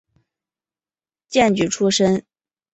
[1.27, 2.25] 荐举出身。